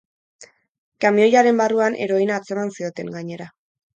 Kamioiaren 1.03 1.59
barruan 1.61 1.97
heroina 2.05 2.39
atzeman 2.41 2.75
zioten, 2.79 3.15
gainera. 3.19 3.49